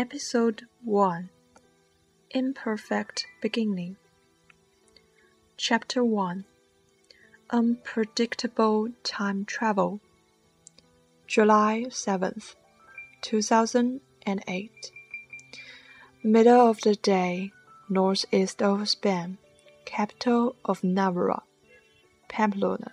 Episode 0.00 0.62
1 0.84 1.28
Imperfect 2.30 3.26
Beginning 3.42 3.96
Chapter 5.56 6.04
1 6.04 6.44
Unpredictable 7.50 8.90
Time 9.02 9.44
Travel 9.44 10.00
July 11.26 11.86
7th, 11.88 12.54
2008 13.22 14.70
Middle 16.22 16.68
of 16.70 16.80
the 16.82 16.94
day, 16.94 17.50
northeast 17.88 18.62
of 18.62 18.88
Spain, 18.88 19.38
capital 19.84 20.54
of 20.64 20.84
Navarra, 20.84 21.42
Pamplona. 22.28 22.92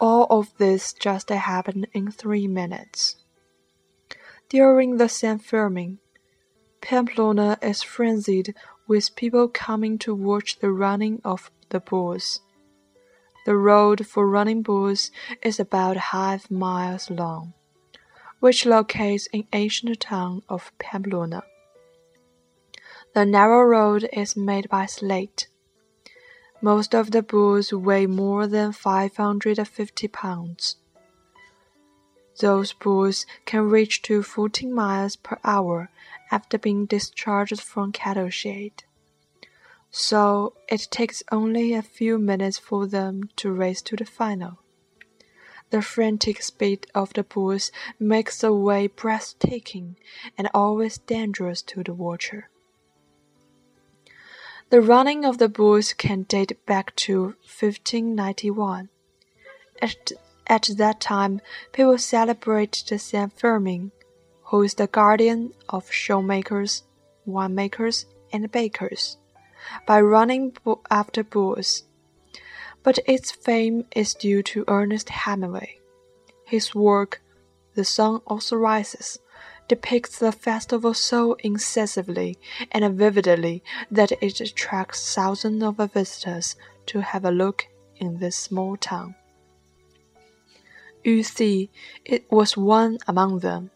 All 0.00 0.26
of 0.28 0.48
this 0.58 0.92
just 0.92 1.28
happened 1.28 1.86
in 1.92 2.10
three 2.10 2.48
minutes. 2.48 3.14
During 4.50 4.96
the 4.96 5.08
San 5.08 5.38
Fermin, 5.38 6.00
Pamplona 6.80 7.56
is 7.62 7.84
frenzied 7.84 8.52
with 8.88 9.14
people 9.14 9.46
coming 9.46 9.96
to 9.98 10.12
watch 10.12 10.58
the 10.58 10.72
running 10.72 11.20
of 11.24 11.52
the 11.68 11.78
bulls. 11.78 12.40
The 13.46 13.54
road 13.54 14.08
for 14.08 14.28
running 14.28 14.62
bulls 14.62 15.12
is 15.40 15.60
about 15.60 15.96
half 16.10 16.50
miles 16.50 17.10
long, 17.10 17.54
which 18.40 18.66
locates 18.66 19.28
in 19.32 19.46
ancient 19.52 20.00
town 20.00 20.42
of 20.48 20.72
Pamplona. 20.80 21.44
The 23.14 23.24
narrow 23.24 23.62
road 23.62 24.08
is 24.12 24.36
made 24.36 24.68
by 24.68 24.86
slate. 24.86 25.46
Most 26.60 26.92
of 26.92 27.12
the 27.12 27.22
bulls 27.22 27.72
weigh 27.72 28.06
more 28.06 28.48
than 28.48 28.72
550 28.72 30.08
pounds. 30.08 30.79
Those 32.40 32.72
bulls 32.72 33.26
can 33.44 33.68
reach 33.68 34.00
to 34.02 34.22
14 34.22 34.72
miles 34.72 35.14
per 35.16 35.38
hour 35.44 35.90
after 36.30 36.56
being 36.56 36.86
discharged 36.86 37.60
from 37.60 37.92
cattle 37.92 38.30
shed. 38.30 38.84
So 39.90 40.54
it 40.66 40.88
takes 40.90 41.22
only 41.30 41.74
a 41.74 41.82
few 41.82 42.18
minutes 42.18 42.56
for 42.56 42.86
them 42.86 43.28
to 43.36 43.52
race 43.52 43.82
to 43.82 43.96
the 43.96 44.06
final. 44.06 44.58
The 45.68 45.82
frantic 45.82 46.42
speed 46.42 46.86
of 46.94 47.12
the 47.12 47.24
bulls 47.24 47.70
makes 47.98 48.40
the 48.40 48.54
way 48.54 48.86
breathtaking 48.86 49.96
and 50.38 50.48
always 50.54 50.96
dangerous 50.96 51.60
to 51.62 51.84
the 51.84 51.92
watcher. 51.92 52.48
The 54.70 54.80
running 54.80 55.26
of 55.26 55.36
the 55.36 55.48
bulls 55.48 55.92
can 55.92 56.22
date 56.22 56.64
back 56.64 56.96
to 56.96 57.34
1591. 57.42 58.88
At 59.82 60.12
at 60.50 60.68
that 60.78 61.00
time, 61.00 61.40
people 61.72 61.96
celebrated 61.96 62.88
Saint 62.88 63.00
San 63.00 63.30
Fermin, 63.30 63.92
who 64.46 64.62
is 64.62 64.74
the 64.74 64.88
guardian 64.88 65.54
of 65.68 65.92
shoemakers, 65.92 66.82
winemakers, 67.26 68.04
and 68.32 68.50
bakers, 68.50 69.16
by 69.86 70.00
running 70.00 70.52
after 70.90 71.22
bulls. 71.22 71.84
But 72.82 72.98
its 73.06 73.30
fame 73.30 73.84
is 73.94 74.14
due 74.14 74.42
to 74.42 74.64
Ernest 74.66 75.08
Hemingway. 75.10 75.78
His 76.44 76.74
work, 76.74 77.22
The 77.76 77.84
Sun 77.84 78.22
Also 78.26 78.56
Rises, 78.56 79.20
depicts 79.68 80.18
the 80.18 80.32
festival 80.32 80.94
so 80.94 81.34
incisively 81.44 82.36
and 82.72 82.98
vividly 82.98 83.62
that 83.88 84.10
it 84.20 84.40
attracts 84.40 85.14
thousands 85.14 85.62
of 85.62 85.76
visitors 85.92 86.56
to 86.86 87.02
have 87.02 87.24
a 87.24 87.30
look 87.30 87.68
in 87.94 88.18
this 88.18 88.34
small 88.34 88.76
town. 88.76 89.14
You 91.02 91.22
see, 91.22 91.70
it 92.04 92.30
was 92.30 92.56
one 92.56 92.98
among 93.08 93.38
them. 93.38 93.70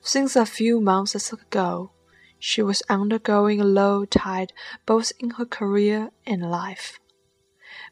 Since 0.00 0.34
a 0.34 0.46
few 0.46 0.80
months 0.80 1.30
ago, 1.32 1.90
she 2.38 2.62
was 2.62 2.82
undergoing 2.88 3.60
a 3.60 3.64
low 3.64 4.06
tide 4.06 4.52
both 4.86 5.12
in 5.18 5.30
her 5.30 5.44
career 5.44 6.10
and 6.26 6.50
life. 6.50 6.98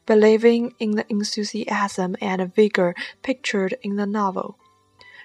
Believing 0.06 0.74
in 0.78 0.92
the 0.92 1.04
enthusiasm 1.10 2.16
and 2.20 2.54
vigor 2.54 2.94
pictured 3.22 3.76
in 3.82 3.96
the 3.96 4.06
novel, 4.06 4.58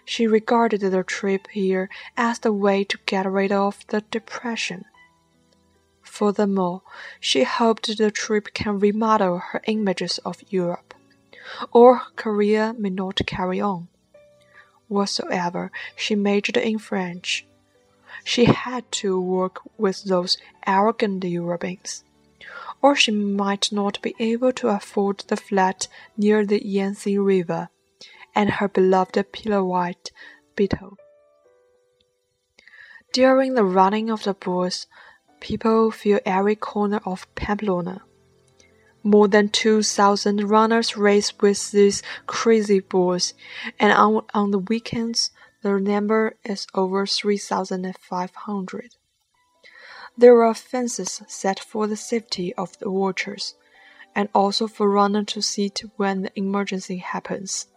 she 0.04 0.28
regarded 0.28 0.82
the 0.82 1.04
trip 1.04 1.48
here 1.52 1.90
as 2.18 2.40
the 2.40 2.52
way 2.52 2.84
to 2.84 2.98
get 3.06 3.30
rid 3.30 3.52
of 3.52 3.86
the 3.88 4.02
depression. 4.12 4.84
Furthermore, 6.02 6.82
she 7.20 7.44
hoped 7.44 7.98
the 7.98 8.12
trip 8.12 8.54
can 8.54 8.80
remodel 8.80 9.38
her 9.38 9.62
images 9.68 10.18
of 10.20 10.44
Europe 10.50 10.94
or 11.72 11.98
her 11.98 12.12
career 12.16 12.74
may 12.74 12.90
not 12.90 13.22
carry 13.26 13.62
on. 13.62 13.88
Whatsoever, 14.88 15.72
she 15.96 16.16
majored 16.16 16.58
in 16.58 16.80
French. 16.80 17.46
She 18.24 18.46
had 18.46 18.92
to 18.94 19.20
work 19.20 19.62
with 19.78 20.04
those 20.04 20.38
arrogant 20.66 21.24
Europeans, 21.24 22.04
or 22.82 22.96
she 22.96 23.12
might 23.12 23.72
not 23.72 24.02
be 24.02 24.16
able 24.20 24.52
to 24.54 24.70
afford 24.70 25.20
the 25.28 25.38
flat 25.38 25.88
near 26.18 26.46
the 26.46 26.66
Yangtze 26.66 27.18
River 27.18 27.70
and 28.36 28.50
her 28.50 28.68
beloved 28.68 29.32
pillow 29.32 29.64
white 29.64 30.12
beetle. 30.56 30.98
During 33.12 33.56
the 33.56 33.64
running 33.64 34.10
of 34.10 34.24
the 34.24 34.34
bulls, 34.34 34.86
people 35.40 35.92
fill 35.92 36.20
every 36.26 36.56
corner 36.56 37.02
of 37.06 37.34
Pamplona. 37.36 38.04
More 39.04 39.30
than 39.30 39.50
2,000 39.50 40.50
runners 40.50 40.98
race 40.98 41.34
with 41.40 41.72
these 41.72 42.04
crazy 42.28 42.82
bulls, 42.82 43.34
and 43.80 43.94
on, 43.94 44.26
on 44.34 44.52
the 44.52 44.60
weekends, 44.60 45.32
the 45.62 45.80
number 45.80 46.36
is 46.44 46.68
over 46.74 47.06
3,500. 47.06 48.96
There 50.18 50.44
are 50.44 50.54
fences 50.54 51.22
set 51.28 51.60
for 51.60 51.88
the 51.88 51.96
safety 51.96 52.54
of 52.56 52.78
the 52.80 52.92
watchers, 52.92 53.56
and 54.14 54.28
also 54.36 54.68
for 54.68 54.90
runners 54.90 55.28
to 55.28 55.42
sit 55.42 55.82
when 55.96 56.24
the 56.24 56.32
emergency 56.38 56.98
happens. 56.98 57.68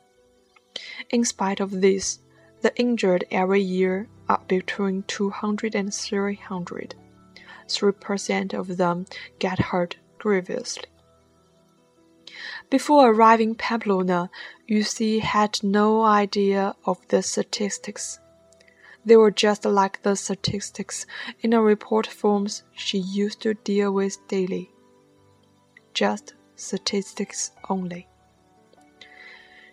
In 1.10 1.24
spite 1.24 1.60
of 1.60 1.82
this, 1.82 2.18
the 2.62 2.74
injured 2.76 3.24
every 3.30 3.62
year 3.62 4.08
are 4.28 4.42
between 4.48 5.04
200 5.04 5.74
and 5.76 5.94
300. 5.94 6.94
3% 7.68 8.54
of 8.54 8.76
them 8.76 9.06
get 9.38 9.58
hurt 9.58 9.96
grievously. 10.18 10.84
Before 12.70 13.10
arriving 13.10 13.54
Pamplona, 13.54 14.30
Lucy 14.68 15.20
had 15.20 15.62
no 15.62 16.02
idea 16.02 16.74
of 16.84 16.98
the 17.08 17.22
statistics. 17.22 18.18
They 19.04 19.16
were 19.16 19.30
just 19.30 19.64
like 19.64 20.02
the 20.02 20.14
statistics 20.14 21.06
in 21.40 21.50
the 21.50 21.60
report 21.60 22.06
forms 22.06 22.62
she 22.72 22.98
used 22.98 23.40
to 23.42 23.54
deal 23.54 23.92
with 23.92 24.16
daily. 24.28 24.70
Just 25.92 26.34
statistics 26.56 27.50
only. 27.68 28.08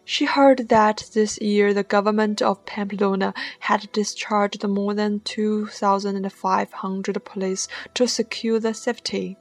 She 0.04 0.26
heard 0.26 0.70
that 0.70 1.12
this 1.14 1.40
year 1.40 1.72
the 1.72 1.84
government 1.84 2.42
of 2.42 2.66
Pamplona 2.66 3.36
had 3.60 3.92
discharged 3.92 4.68
more 4.68 4.96
than 4.96 5.20
2,500 5.20 7.26
police 7.26 7.68
to 7.94 8.08
secure 8.08 8.60
the 8.60 8.74
safety 8.74 9.38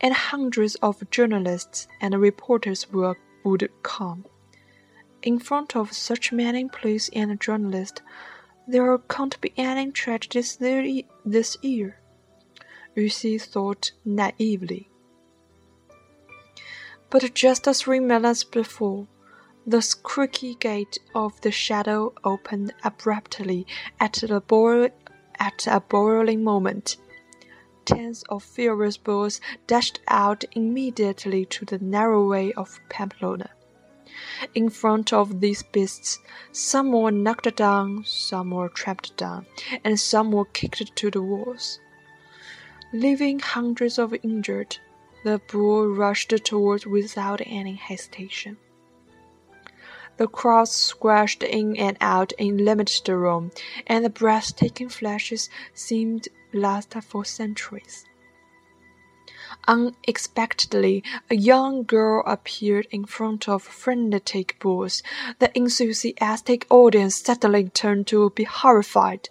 and 0.00 0.14
hundreds 0.14 0.74
of 0.76 1.08
journalists 1.10 1.86
and 2.00 2.20
reporters 2.20 2.90
will, 2.90 3.16
would 3.44 3.68
come. 3.82 4.24
In 5.22 5.38
front 5.38 5.74
of 5.74 5.92
such 5.92 6.32
many 6.32 6.68
police 6.68 7.08
and 7.14 7.40
journalists, 7.40 8.02
there 8.66 8.96
can't 8.98 9.40
be 9.40 9.52
any 9.56 9.90
tragedies 9.90 10.56
this 11.24 11.56
year, 11.62 11.98
Lucy 12.96 13.38
thought 13.38 13.92
naively. 14.04 14.88
But 17.10 17.34
just 17.34 17.64
three 17.64 18.00
minutes 18.00 18.44
before, 18.44 19.06
the 19.66 19.96
creaky 20.02 20.56
gate 20.56 20.98
of 21.14 21.40
the 21.40 21.50
shadow 21.50 22.12
opened 22.22 22.74
abruptly 22.82 23.66
at, 23.98 24.14
the 24.14 24.92
at 25.38 25.66
a 25.66 25.80
boiling 25.80 26.44
moment 26.44 26.96
Tens 27.84 28.22
of 28.28 28.42
furious 28.42 28.96
bulls 28.96 29.40
dashed 29.66 30.00
out 30.08 30.44
immediately 30.52 31.44
to 31.46 31.64
the 31.64 31.78
narrow 31.78 32.26
way 32.28 32.52
of 32.52 32.80
Pamplona. 32.88 33.50
In 34.54 34.68
front 34.70 35.12
of 35.12 35.40
these 35.40 35.62
beasts, 35.62 36.18
some 36.52 36.92
were 36.92 37.10
knocked 37.10 37.56
down, 37.56 38.04
some 38.06 38.50
were 38.50 38.68
trampled 38.68 39.16
down, 39.16 39.46
and 39.82 39.98
some 39.98 40.30
were 40.32 40.44
kicked 40.44 40.94
to 40.94 41.10
the 41.10 41.22
walls. 41.22 41.80
Leaving 42.92 43.40
hundreds 43.40 43.98
of 43.98 44.14
injured, 44.22 44.78
the 45.24 45.40
bull 45.50 45.88
rushed 45.88 46.32
toward 46.44 46.86
without 46.86 47.40
any 47.44 47.74
hesitation. 47.74 48.56
The 50.16 50.28
crowds 50.28 50.70
squashed 50.70 51.42
in 51.42 51.76
and 51.76 51.96
out 52.00 52.32
in 52.32 52.64
limited 52.64 53.08
room, 53.08 53.50
and 53.86 54.04
the 54.04 54.10
breathtaking 54.10 54.88
flashes 54.88 55.50
seemed 55.74 56.28
last 56.52 56.94
for 57.02 57.24
centuries. 57.24 58.04
Unexpectedly, 59.66 61.02
a 61.30 61.34
young 61.34 61.84
girl 61.84 62.22
appeared 62.26 62.86
in 62.90 63.04
front 63.04 63.48
of 63.48 63.62
frenetic 63.62 64.58
boys. 64.60 65.02
The 65.38 65.56
enthusiastic 65.56 66.66
audience 66.70 67.16
suddenly 67.16 67.70
turned 67.70 68.06
to 68.08 68.30
be 68.30 68.44
horrified. 68.44 69.28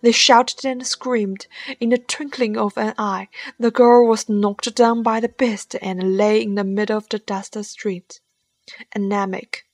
They 0.00 0.12
shouted 0.12 0.64
and 0.64 0.86
screamed. 0.86 1.46
In 1.80 1.90
the 1.90 1.98
twinkling 1.98 2.56
of 2.56 2.78
an 2.78 2.94
eye, 2.96 3.28
the 3.58 3.70
girl 3.70 4.06
was 4.06 4.28
knocked 4.28 4.74
down 4.74 5.02
by 5.02 5.20
the 5.20 5.28
beast 5.28 5.74
and 5.82 6.16
lay 6.16 6.42
in 6.42 6.54
the 6.54 6.64
middle 6.64 6.96
of 6.96 7.08
the 7.08 7.18
dusty 7.18 7.62
street, 7.64 8.20
anemic. 8.94 9.64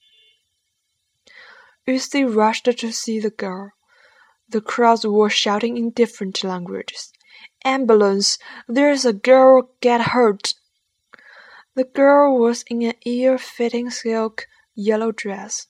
Lucy 1.88 2.23
rushed 2.23 2.67
to 2.67 2.93
see 2.93 3.19
the 3.19 3.31
girl. 3.31 3.73
The 4.46 4.61
crowds 4.61 5.06
were 5.06 5.31
shouting 5.31 5.79
in 5.79 5.88
different 5.93 6.44
languages. 6.44 7.14
Ambulance! 7.64 8.37
There's 8.69 9.06
a 9.06 9.14
girl 9.14 9.70
get 9.81 10.08
hurt! 10.12 10.52
The 11.75 11.85
girl 11.85 12.38
was 12.38 12.62
in 12.69 12.82
an 12.82 12.93
ill-fitting 13.06 13.88
silk 13.88 14.46
yellow 14.75 15.12
dress, 15.12 15.69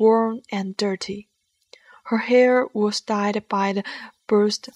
worn 0.00 0.42
and 0.50 0.76
dirty. 0.76 1.28
Her 2.06 2.18
hair 2.18 2.66
was 2.74 3.00
dyed 3.00 3.44
by 3.48 3.72
the 3.72 3.84
burst 4.26 4.68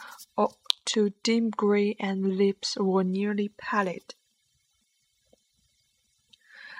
to 0.84 1.12
dim 1.24 1.50
gray 1.50 1.96
and 1.98 2.38
lips 2.38 2.76
were 2.78 3.02
nearly 3.02 3.48
pallid. 3.58 4.14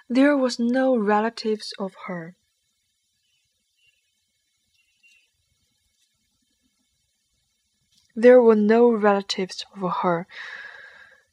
There 0.09 0.37
was 0.37 0.61
no 0.61 0.97
relatives 0.97 1.75
of 1.77 1.95
her. 2.07 2.37
There 8.19 8.41
were 8.41 8.57
no 8.57 8.91
relatives 8.91 9.67
for 9.79 9.91
her. 9.91 10.27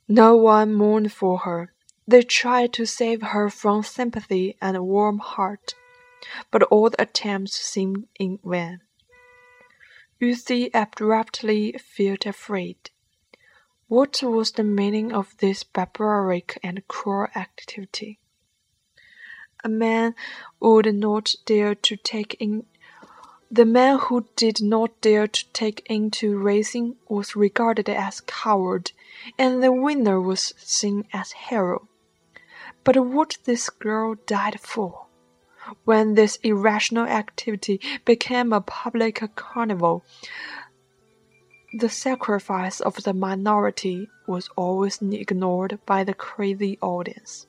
No 0.09 0.35
one 0.35 0.74
mourned 0.74 1.13
for 1.13 1.39
her. 1.39 1.74
They 2.06 2.24
tried 2.24 2.74
to 2.74 2.85
save 2.85 3.21
her 3.21 3.50
from 3.50 3.83
sympathy 3.83 4.57
and 4.62 4.75
a 4.75 4.83
warm 4.83 5.19
heart, 5.19 5.75
but 6.51 6.62
all 6.63 6.89
the 6.89 7.01
attempts 7.01 7.53
seemed 7.53 8.07
in 8.19 8.39
vain. 8.44 8.81
Lucy 10.19 10.69
abruptly 10.74 11.71
felt 11.80 12.25
afraid. 12.25 12.89
What 13.88 14.21
was 14.21 14.51
the 14.51 14.65
meaning 14.65 15.13
of 15.13 15.38
this 15.38 15.63
barbaric 15.63 16.59
and 16.62 16.85
cruel 16.89 17.27
activity? 17.33 18.19
A 19.63 19.69
man 19.69 20.15
would 20.59 20.94
not 20.94 21.35
dare 21.45 21.75
to 21.75 21.95
take 21.95 22.33
in 22.41 22.65
the 23.54 23.66
man 23.66 24.00
who 24.00 24.26
did 24.36 24.64
not 24.64 25.00
dare 25.00 25.28
to 25.28 25.46
take 25.54 25.86
into 25.86 26.36
racing 26.36 26.96
was 27.08 27.36
regarded 27.36 27.88
as 27.88 28.20
coward, 28.22 28.92
and 29.38 29.62
the 29.62 29.72
winner 29.72 30.20
was 30.20 30.56
seen 30.58 31.06
as 31.14 31.34
hero. 31.34 31.88
But 32.84 32.98
what 32.98 33.38
this 33.44 33.70
girl 33.70 34.16
died 34.26 34.60
for? 34.60 35.06
When 35.86 36.16
this 36.16 36.38
irrational 36.38 37.06
activity 37.06 37.80
became 38.06 38.52
a 38.52 38.60
public 38.60 39.22
carnival, 39.36 40.04
the 41.78 41.90
sacrifice 41.90 42.80
of 42.80 43.04
the 43.04 43.14
minority 43.14 44.10
was 44.26 44.50
always 44.56 45.00
ignored 45.00 45.78
by 45.86 46.04
the 46.04 46.16
crazy 46.16 46.80
audience. 46.82 47.46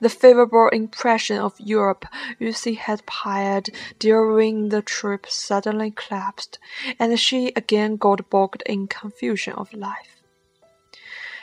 The 0.00 0.08
favorable 0.08 0.68
impression 0.68 1.38
of 1.38 1.60
Europe 1.60 2.06
Lucy 2.40 2.74
had 2.74 3.04
piled 3.06 3.68
during 3.98 4.70
the 4.70 4.82
trip 4.82 5.26
suddenly 5.28 5.90
collapsed, 5.90 6.58
and 6.98 7.20
she 7.20 7.52
again 7.54 7.96
got 7.96 8.30
bogged 8.30 8.62
in 8.66 8.86
confusion 8.86 9.52
of 9.52 9.72
life. 9.72 10.22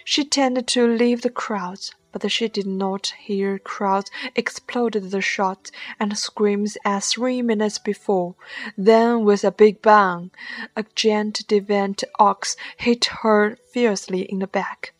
She 0.03 0.25
tended 0.25 0.67
to 0.69 0.87
leave 0.87 1.21
the 1.21 1.29
crowds, 1.29 1.93
but 2.11 2.29
she 2.31 2.47
did 2.47 2.65
not 2.65 3.13
hear 3.19 3.59
crowds 3.59 4.09
exploded 4.35 5.11
the 5.11 5.21
shots 5.21 5.71
and 5.99 6.17
screams 6.17 6.77
as 6.83 7.11
three 7.11 7.43
minutes 7.43 7.77
before. 7.77 8.35
Then, 8.75 9.23
with 9.23 9.43
a 9.43 9.51
big 9.51 9.81
bang, 9.81 10.31
a 10.75 10.83
giant 10.95 11.47
devant 11.47 12.03
ox 12.17 12.57
hit 12.77 13.05
her 13.21 13.55
fiercely 13.71 14.21
in 14.23 14.39
the 14.39 14.47
back. 14.47 14.93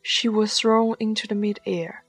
She 0.00 0.28
was 0.28 0.58
thrown 0.58 0.96
into 0.98 1.26
the 1.26 1.34
mid-air 1.34 2.04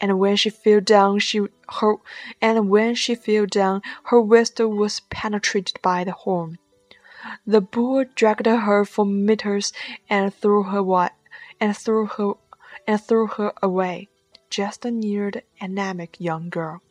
and 0.00 0.18
when 0.18 0.36
she 0.36 0.50
fell 0.50 0.80
down 0.80 1.18
she 1.18 1.40
her 1.80 1.96
and 2.40 2.68
when 2.68 2.94
she 2.94 3.14
fell 3.14 3.46
down 3.46 3.82
her 4.04 4.20
waist 4.20 4.60
was 4.60 5.00
penetrated 5.10 5.80
by 5.82 6.04
the 6.04 6.12
horn. 6.12 6.58
The 7.46 7.60
bull 7.60 8.04
dragged 8.14 8.46
her 8.46 8.84
for 8.84 9.06
meters 9.06 9.72
and 10.10 10.34
threw 10.34 10.64
her 10.64 10.78
wi- 10.78 11.10
and 11.60 11.76
threw 11.76 12.06
her 12.06 12.34
and 12.86 13.00
threw 13.00 13.26
her 13.26 13.52
away, 13.62 14.08
just 14.50 14.84
near 14.84 15.30
the 15.30 15.42
anemic 15.60 16.20
young 16.20 16.50
girl. 16.50 16.82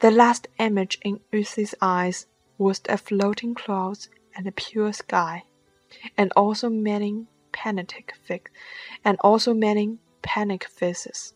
The 0.00 0.10
last 0.10 0.48
image 0.58 0.98
in 1.02 1.20
Lucy's 1.32 1.74
eyes 1.80 2.26
was 2.56 2.80
the 2.80 2.96
floating 2.98 3.54
clouds 3.54 4.08
and 4.34 4.46
the 4.46 4.52
pure 4.52 4.92
sky, 4.92 5.44
and 6.16 6.32
also 6.36 6.68
many 6.68 7.26
panic 7.52 8.14
and 9.04 9.18
also 9.20 9.54
many 9.54 9.98
panic 10.22 10.64
faces. 10.64 11.34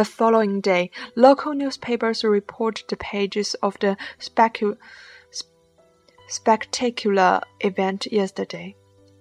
The 0.00 0.06
following 0.06 0.62
day, 0.62 0.90
local 1.14 1.52
newspapers 1.52 2.24
reported 2.24 2.88
the 2.88 2.96
pages 2.96 3.52
of 3.62 3.78
the 3.80 3.98
specu 4.18 4.78
spectacular 6.26 7.42
event 7.60 8.06
yesterday. 8.10 8.76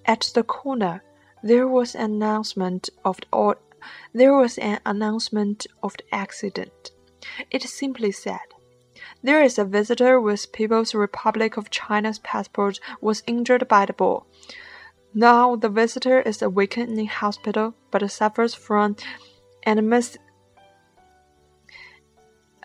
At 0.05 0.31
the 0.33 0.43
corner, 0.43 1.03
there 1.43 1.67
was 1.67 1.95
an 1.95 2.13
announcement 2.13 2.89
of 3.03 3.17
the 3.19 3.57
there 4.13 4.33
was 4.33 4.57
an 4.57 4.79
announcement 4.85 5.67
of 5.83 5.97
the 5.97 6.15
accident. 6.15 6.91
It 7.51 7.63
simply 7.63 8.13
said, 8.13 8.47
"There 9.21 9.43
is 9.43 9.59
a 9.59 9.65
visitor 9.65 10.21
with 10.21 10.53
People's 10.53 10.95
Republic 10.95 11.57
of 11.57 11.69
China's 11.69 12.19
passport 12.19 12.79
was 13.01 13.21
injured 13.27 13.67
by 13.67 13.85
the 13.85 13.91
ball. 13.91 14.27
Now 15.13 15.57
the 15.57 15.67
visitor 15.67 16.21
is 16.21 16.41
awakened 16.41 16.97
in 16.97 17.07
hospital, 17.07 17.73
but 17.91 18.09
suffers 18.09 18.55
from 18.55 18.95
anemis 19.65 20.15
uh, 20.15 20.28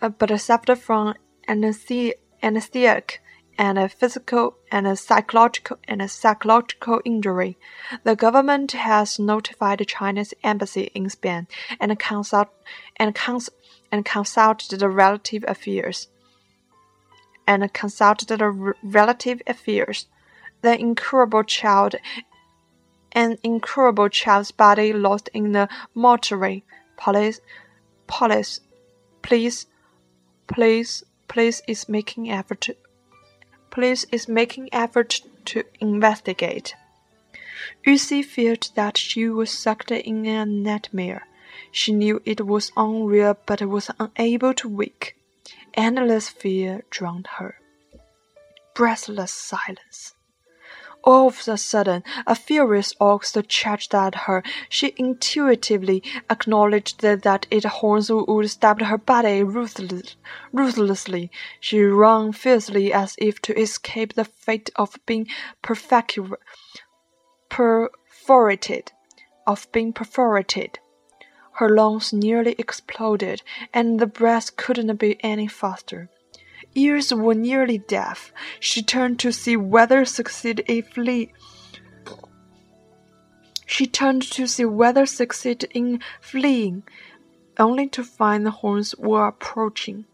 but 0.09 0.41
suffered 0.41 0.79
from 0.79 1.15
anesthetic 1.49 3.21
and 3.57 3.79
a 3.79 3.89
physical 3.89 4.57
and 4.71 4.87
a 4.87 4.97
psychological 4.97 5.79
and 5.87 6.03
a 6.03 6.09
psychological 6.09 7.01
injury. 7.05 7.57
The 8.03 8.17
government 8.17 8.73
has 8.73 9.19
notified 9.19 9.79
the 9.79 9.85
Chinese 9.85 10.35
embassy 10.43 10.91
in 10.95 11.09
Spain 11.11 11.47
and 11.81 11.99
consult 11.99 12.49
and 12.97 13.15
cons 13.15 13.51
and 13.93 14.05
consulted 14.05 14.81
the 14.81 14.89
relative 14.89 15.45
affairs 15.47 16.09
and 17.47 17.73
consulted 17.73 18.29
the 18.29 18.75
relative 18.83 19.41
affairs. 19.47 20.07
The 20.63 20.79
incurable 20.79 21.45
child 21.45 21.97
an 23.13 23.39
incurable 23.45 24.09
child's 24.09 24.51
body 24.51 24.93
lost 24.93 25.31
in 25.33 25.53
the 25.53 25.69
mortuary. 25.95 26.65
Police 26.97 27.41
police 28.09 28.61
please 29.23 29.67
Police 30.47 31.03
police 31.29 31.63
is 31.67 31.89
making 31.89 32.31
effort 32.31 32.69
police 33.75 34.05
is 34.13 34.29
making 34.29 34.69
effort 34.73 35.21
to 35.45 35.65
investigate. 35.81 36.77
Lucy 37.85 38.23
felt 38.23 38.71
that 38.77 38.97
she 38.97 39.29
was 39.29 39.51
sucked 39.51 39.91
in 39.91 40.27
a 40.27 40.47
nightmare. 40.47 41.27
She 41.73 41.93
knew 41.93 42.23
it 42.25 42.47
was 42.47 42.71
unreal 42.77 43.37
but 43.47 43.61
was 43.63 43.91
unable 43.99 44.55
to 44.55 44.69
wake. 44.69 45.17
Endless 45.75 46.29
fear 46.29 46.85
drowned 46.91 47.27
her. 47.39 47.57
Breathless 48.75 49.33
silence. 49.33 50.15
All 51.07 51.29
of 51.29 51.47
a 51.49 51.59
sudden, 51.59 52.03
a 52.27 52.35
furious 52.35 52.95
ox 52.99 53.37
charged 53.47 53.95
at 53.95 54.15
her. 54.27 54.43
She 54.71 54.95
intuitively 54.97 56.03
acknowledged 56.31 57.03
that 57.03 57.47
its 57.51 57.67
horns 57.67 58.11
would 58.11 58.49
stab 58.49 58.81
her 58.81 58.97
body 58.97 59.43
ruthless, 59.43 60.17
ruthlessly. 60.51 61.31
She 61.61 61.83
ran 61.83 62.33
fiercely 62.33 62.91
as 62.91 63.17
if 63.19 63.43
to 63.43 63.53
escape 63.61 64.15
the 64.15 64.25
fate 64.25 64.71
of 64.77 64.97
being 65.05 65.29
perforated, 65.61 66.33
of 69.47 69.73
being 69.73 69.93
perforated. 69.93 70.79
Her 71.59 71.69
lungs 71.69 72.15
nearly 72.15 72.55
exploded, 72.59 73.43
and 73.75 74.01
the 74.01 74.07
breath 74.07 74.57
couldn't 74.57 74.97
be 74.97 75.23
any 75.23 75.49
faster 75.49 76.09
ears 76.75 77.13
were 77.13 77.35
nearly 77.35 77.79
deaf. 77.79 78.33
She 78.61 78.83
turned 78.83 79.19
to 79.21 79.33
see 79.33 79.57
whether 79.57 80.05
succeed 80.05 80.61
in 80.61 80.83
flee. 80.83 81.33
She 83.67 83.87
turned 83.87 84.23
to 84.33 84.47
see 84.47 84.65
whether 84.65 85.07
succeed 85.07 85.65
in 85.71 86.01
fleeing, 86.21 86.85
only 87.59 87.89
to 87.89 88.05
find 88.05 88.45
the 88.45 88.51
horns 88.51 88.95
were 88.97 89.27
approaching. 89.27 90.05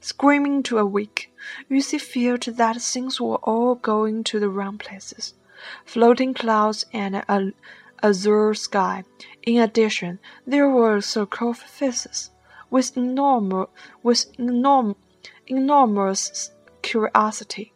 Screaming 0.00 0.62
to 0.64 0.78
awake, 0.78 1.32
Lucy 1.68 1.98
feared 1.98 2.42
that 2.42 2.80
things 2.80 3.20
were 3.20 3.36
all 3.36 3.74
going 3.74 4.22
to 4.24 4.38
the 4.38 4.48
wrong 4.48 4.78
places. 4.78 5.34
Floating 5.84 6.34
clouds 6.34 6.86
and 6.92 7.16
a, 7.16 7.52
azure 8.02 8.54
sky. 8.54 9.04
In 9.42 9.60
addition, 9.60 10.20
there 10.46 10.68
were 10.68 10.96
a 10.96 11.02
circle 11.02 11.52
faces, 11.52 12.30
with 12.70 12.96
enormous, 12.96 13.68
with 14.02 14.32
enorm, 14.36 14.94
enormous 15.48 16.52
curiosity. 16.82 17.72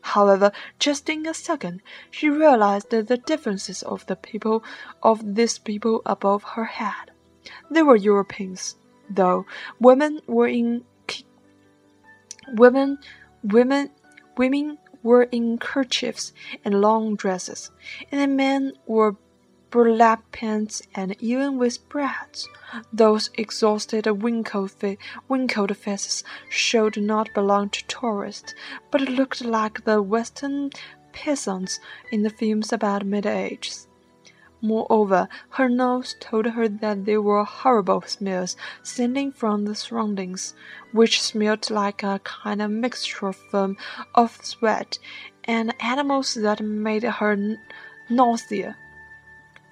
However, 0.00 0.52
just 0.78 1.08
in 1.08 1.26
a 1.26 1.34
second, 1.34 1.82
she 2.10 2.28
realized 2.28 2.90
the 2.90 3.02
differences 3.26 3.82
of 3.82 4.06
the 4.06 4.16
people 4.16 4.62
of 5.02 5.34
these 5.34 5.58
people 5.58 6.02
above 6.06 6.44
her 6.54 6.64
head. 6.64 7.10
They 7.70 7.82
were 7.82 7.96
Europeans, 7.96 8.76
though 9.10 9.46
women 9.80 10.20
were 10.26 10.48
in 10.48 10.84
women 12.54 12.98
women 13.42 13.90
women 14.36 14.78
were 15.02 15.24
in 15.24 15.58
kerchiefs 15.58 16.32
and 16.64 16.80
long 16.80 17.16
dresses, 17.16 17.70
and 18.10 18.20
the 18.20 18.26
men 18.26 18.72
wore 18.86 19.16
burlap 19.76 20.32
pants 20.32 20.80
and 20.94 21.14
even 21.20 21.58
with 21.58 21.86
braids. 21.90 22.48
Those 22.94 23.28
exhausted, 23.34 24.06
wrinkled, 24.06 24.72
wrinkled 25.28 25.76
faces 25.76 26.24
showed 26.48 26.96
not 26.96 27.34
belong 27.34 27.68
to 27.68 27.84
tourists, 27.84 28.54
but 28.90 29.02
looked 29.02 29.44
like 29.44 29.84
the 29.84 30.00
Western 30.00 30.70
peasants 31.12 31.78
in 32.10 32.22
the 32.22 32.30
films 32.30 32.72
about 32.72 33.04
Middle 33.04 33.36
Ages. 33.36 33.86
Moreover, 34.62 35.28
her 35.50 35.68
nose 35.68 36.16
told 36.20 36.46
her 36.46 36.68
that 36.68 37.04
there 37.04 37.20
were 37.20 37.44
horrible 37.44 38.00
smells 38.06 38.56
sending 38.82 39.30
from 39.30 39.66
the 39.66 39.74
surroundings, 39.74 40.54
which 40.92 41.20
smelled 41.20 41.68
like 41.68 42.02
a 42.02 42.22
kind 42.24 42.62
of 42.62 42.70
mixture 42.70 43.26
of, 43.26 43.38
um, 43.52 43.76
of 44.14 44.42
sweat 44.42 44.98
and 45.44 45.74
animals 45.80 46.32
that 46.32 46.62
made 46.62 47.02
her 47.02 47.58
nausea. 48.08 48.78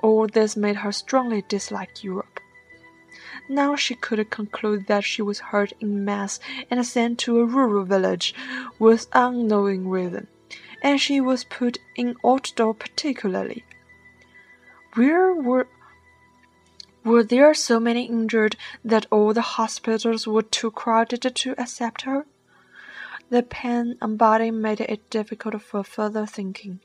All 0.04 0.26
this 0.26 0.54
made 0.54 0.76
her 0.76 0.92
strongly 0.92 1.40
dislike 1.48 2.04
Europe. 2.04 2.38
Now 3.48 3.74
she 3.74 3.94
could 3.94 4.28
conclude 4.28 4.86
that 4.86 5.02
she 5.02 5.22
was 5.22 5.48
hurt 5.48 5.72
in 5.80 6.04
mass 6.04 6.38
and 6.70 6.86
sent 6.86 7.18
to 7.20 7.38
a 7.40 7.46
rural 7.46 7.86
village 7.86 8.34
with 8.78 9.06
unknowing 9.14 9.88
reason, 9.88 10.26
and 10.82 11.00
she 11.00 11.22
was 11.22 11.44
put 11.44 11.78
in 11.96 12.16
outdoor 12.22 12.74
particularly. 12.74 13.64
Where 14.92 15.32
were 15.32 15.68
were 17.02 17.24
there 17.24 17.54
so 17.54 17.80
many 17.80 18.04
injured 18.04 18.56
that 18.84 19.06
all 19.10 19.32
the 19.32 19.56
hospitals 19.56 20.26
were 20.26 20.42
too 20.42 20.70
crowded 20.70 21.22
to 21.34 21.54
accept 21.58 22.02
her? 22.02 22.26
The 23.30 23.42
pain 23.42 23.96
on 24.02 24.18
body 24.18 24.50
made 24.50 24.82
it 24.82 25.08
difficult 25.08 25.62
for 25.62 25.82
further 25.82 26.26
thinking. 26.26 26.80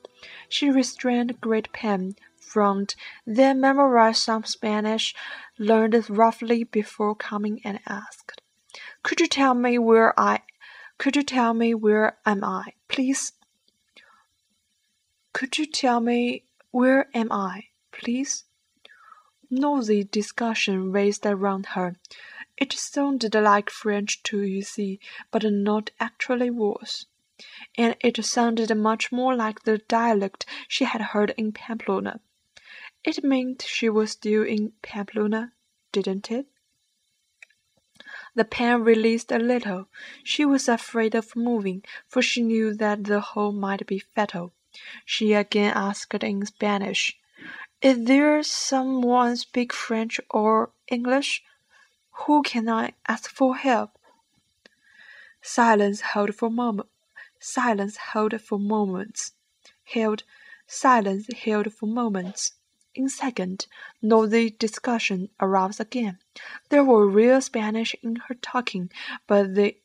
She 0.47 0.69
restrained 0.69 1.41
great 1.41 1.73
pain 1.73 2.15
front, 2.50 2.96
then 3.25 3.62
memorized 3.62 4.24
some 4.24 4.44
Spanish, 4.44 5.15
learned 5.58 5.94
it 5.94 6.10
roughly 6.10 6.63
before 6.63 7.15
coming 7.15 7.62
and 7.63 7.79
asked, 7.86 8.41
"Could 9.03 9.20
you 9.22 9.27
tell 9.27 9.53
me 9.53 9.77
where 9.77 10.20
I 10.20 10.41
could 10.98 11.15
you 11.15 11.24
tell 11.24 11.53
me 11.53 11.74
where 11.74 12.18
am 12.25 12.44
I, 12.44 12.74
please?" 12.88 13.34
Could 15.32 15.58
you 15.60 15.65
tell 15.65 16.01
me 16.01 16.44
where 16.72 17.10
am 17.13 17.32
I, 17.32 17.70
please? 17.91 18.46
Noisy 19.50 20.03
discussion 20.03 20.91
raged 20.91 21.25
around 21.25 21.68
her. 21.77 21.96
It 22.58 22.74
sounded 22.74 23.34
like 23.36 23.70
French 23.70 24.22
to 24.24 24.38
Lucy, 24.38 25.00
but 25.32 25.44
not 25.44 25.91
actually 26.00 26.50
was. 26.50 27.06
And 27.77 27.96
it 28.01 28.24
sounded 28.25 28.75
much 28.75 29.12
more 29.12 29.34
like 29.36 29.63
the 29.63 29.77
dialect 29.77 30.46
she 30.68 30.84
had 30.84 31.01
heard 31.13 31.34
in 31.38 31.53
Pamplona. 31.53 32.20
It 33.03 33.24
meant 33.24 33.62
she 33.62 33.89
was 33.89 34.12
still 34.12 34.44
in 34.44 34.74
Pamplona, 34.82 35.53
didn't 35.91 36.29
it? 36.32 36.48
The 38.36 38.46
pain 38.46 38.82
released 38.82 39.32
a 39.32 39.39
little. 39.39 39.88
She 40.24 40.46
was 40.46 40.68
afraid 40.68 41.15
of 41.15 41.36
moving, 41.36 41.84
for 42.08 42.22
she 42.22 42.41
knew 42.41 42.74
that 42.75 43.06
the 43.06 43.22
hole 43.22 43.51
might 43.51 43.88
be 43.88 44.00
fatal. 44.00 44.53
She 45.06 45.34
again 45.34 45.74
asked 45.75 46.24
in 46.24 46.46
Spanish, 46.46 47.18
Is 47.82 48.03
there 48.06 48.44
someone 48.44 49.38
speak 49.38 49.74
French 49.74 50.20
or 50.29 50.72
English? 50.88 51.44
Who 52.25 52.44
can 52.44 52.68
I 52.68 52.94
ask 53.08 53.29
for 53.29 53.56
help? 53.56 53.98
Silence 55.41 56.01
held 56.01 56.36
for 56.36 56.51
moment. 56.51 56.89
Silence 57.39 57.96
held 57.98 58.39
for 58.41 58.60
moments. 58.60 59.32
Held. 59.86 60.24
Silence 60.68 61.27
held 61.34 61.74
for 61.74 61.88
moments. 61.88 62.59
In 63.00 63.08
second, 63.08 63.65
noisy 64.01 64.50
discussion 64.50 65.29
arose 65.39 65.79
again. 65.79 66.20
There 66.68 66.84
were 66.84 67.08
real 67.08 67.39
Spanish 67.39 67.96
in 68.03 68.18
her 68.27 68.36
talking, 68.36 68.91
but 69.25 69.56
they 69.56 69.77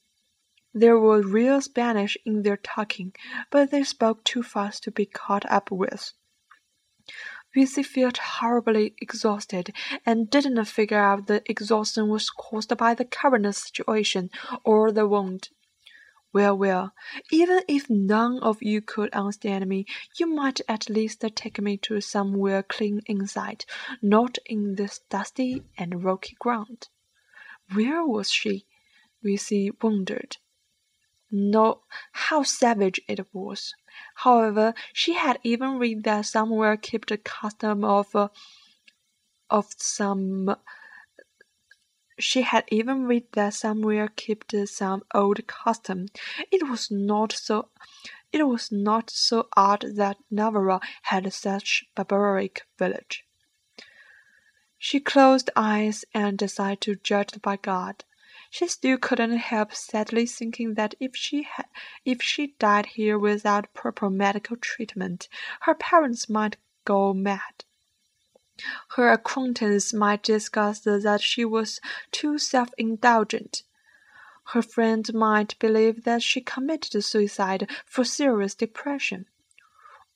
there 0.74 0.98
were 0.98 1.22
real 1.22 1.60
Spanish 1.60 2.16
in 2.24 2.42
their 2.42 2.56
talking, 2.56 3.14
but 3.50 3.70
they 3.70 3.84
spoke 3.84 4.24
too 4.24 4.42
fast 4.42 4.82
to 4.82 4.90
be 4.90 5.06
caught 5.06 5.48
up 5.48 5.70
with. 5.70 6.12
Lucy 7.54 7.84
felt 7.84 8.16
horribly 8.16 8.96
exhausted 9.00 9.72
and 10.04 10.28
didn't 10.28 10.64
figure 10.64 10.98
out 10.98 11.28
the 11.28 11.48
exhaustion 11.48 12.08
was 12.08 12.30
caused 12.30 12.76
by 12.76 12.94
the 12.94 13.04
current 13.04 13.54
situation 13.54 14.28
or 14.64 14.90
the 14.90 15.06
wound. 15.06 15.50
Well, 16.34 16.58
well, 16.58 16.92
even 17.30 17.60
if 17.68 17.88
none 17.88 18.40
of 18.40 18.60
you 18.60 18.82
could 18.82 19.10
understand 19.14 19.68
me, 19.68 19.86
you 20.18 20.26
might 20.26 20.60
at 20.68 20.90
least 20.90 21.24
take 21.36 21.60
me 21.60 21.76
to 21.78 22.00
somewhere 22.00 22.64
clean 22.64 23.02
inside, 23.06 23.64
not 24.02 24.38
in 24.44 24.74
this 24.74 24.98
dusty 25.08 25.62
and 25.78 26.02
rocky 26.02 26.34
ground. 26.40 26.88
Where 27.72 28.04
was 28.04 28.32
she? 28.32 28.66
Lucy 29.22 29.70
wondered. 29.80 30.38
No, 31.30 31.82
how 32.10 32.42
savage 32.42 33.00
it 33.06 33.32
was. 33.32 33.72
However, 34.16 34.74
she 34.92 35.14
had 35.14 35.38
even 35.44 35.78
read 35.78 36.02
that 36.02 36.26
somewhere 36.26 36.76
kept 36.76 37.12
a 37.12 37.16
custom 37.16 37.84
of 37.84 38.14
uh, 38.16 38.28
of 39.48 39.68
some 39.76 40.56
she 42.18 42.42
had 42.42 42.64
even 42.68 43.06
read 43.06 43.26
that 43.32 43.54
somewhere 43.54 44.08
kept 44.08 44.54
some 44.68 45.02
old 45.14 45.46
custom. 45.46 46.06
It 46.50 46.68
was 46.68 46.90
not 46.90 47.32
so 47.32 47.70
it 48.32 48.46
was 48.46 48.72
not 48.72 49.10
so 49.10 49.48
odd 49.56 49.84
that 49.94 50.16
Navarre 50.30 50.80
had 51.02 51.32
such 51.32 51.84
barbaric 51.94 52.62
village. 52.78 53.24
She 54.78 55.00
closed 55.00 55.50
eyes 55.56 56.04
and 56.12 56.36
decided 56.36 56.80
to 56.82 56.96
judge 56.96 57.40
by 57.40 57.56
God. 57.56 58.04
She 58.50 58.68
still 58.68 58.98
couldn't 58.98 59.36
help 59.38 59.74
sadly 59.74 60.26
thinking 60.26 60.74
that 60.74 60.94
if 61.00 61.16
she 61.16 61.42
had 61.42 61.66
if 62.04 62.22
she 62.22 62.54
died 62.58 62.86
here 62.86 63.18
without 63.18 63.72
proper 63.72 64.10
medical 64.10 64.56
treatment, 64.56 65.28
her 65.62 65.74
parents 65.74 66.28
might 66.28 66.56
go 66.84 67.14
mad. 67.14 67.64
Her 68.96 69.10
acquaintance 69.10 69.92
might 69.92 70.22
discuss 70.22 70.80
that 70.80 71.20
she 71.20 71.44
was 71.44 71.80
too 72.12 72.38
self-indulgent. 72.38 73.64
Her 74.52 74.62
friends 74.62 75.12
might 75.12 75.58
believe 75.58 76.04
that 76.04 76.22
she 76.22 76.40
committed 76.40 77.02
suicide 77.02 77.68
for 77.84 78.04
serious 78.04 78.54
depression. 78.54 79.26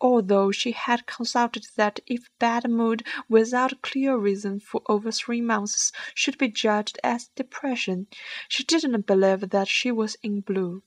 Although 0.00 0.52
she 0.52 0.70
had 0.70 1.06
consulted 1.06 1.66
that 1.74 1.98
if 2.06 2.30
bad 2.38 2.70
mood 2.70 3.04
without 3.28 3.82
clear 3.82 4.16
reason 4.16 4.60
for 4.60 4.82
over 4.88 5.10
three 5.10 5.40
months 5.40 5.90
should 6.14 6.38
be 6.38 6.48
judged 6.48 7.00
as 7.02 7.30
depression, 7.34 8.06
she 8.46 8.62
didn't 8.62 9.06
believe 9.06 9.50
that 9.50 9.66
she 9.66 9.90
was 9.90 10.16
in 10.22 10.42
blue. 10.42 10.84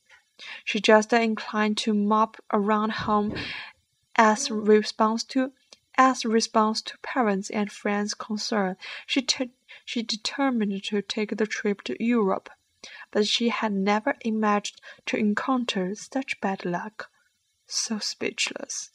She 0.64 0.80
just 0.80 1.12
inclined 1.12 1.78
to 1.80 1.94
mop 1.94 2.38
around 2.54 2.92
home 2.92 3.36
as 4.16 4.50
response 4.50 5.26
to 5.26 5.52
as 5.98 6.26
response 6.26 6.82
to 6.82 6.98
parents 7.00 7.50
and 7.50 7.72
friends' 7.72 8.14
concern, 8.14 8.78
she, 9.06 9.26
she 9.86 10.02
determined 10.02 10.84
to 10.86 11.02
take 11.02 11.38
the 11.38 11.46
trip 11.46 11.82
to 11.84 12.04
Europe, 12.04 12.50
but 13.12 13.28
she 13.28 13.50
had 13.50 13.74
never 13.74 14.16
imagined 14.22 14.80
to 15.06 15.18
encounter 15.18 15.94
such 15.96 16.40
bad 16.42 16.66
luck. 16.66 17.10
So 17.68 18.00
speechless. 18.00 18.92